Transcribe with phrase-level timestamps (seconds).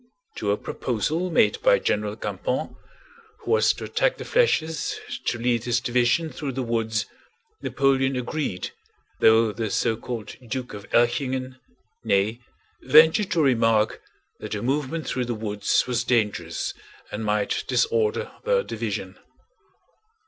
[0.37, 2.75] To a proposal made by General Campan
[3.41, 7.05] (who was to attack the flèches) to lead his division through the woods,
[7.61, 8.71] Napoleon agreed,
[9.19, 11.59] though the so called Duke of Elchingen
[12.03, 12.41] (Ney)
[12.81, 14.01] ventured to remark
[14.39, 16.73] that a movement through the woods was dangerous
[17.11, 19.19] and might disorder the division.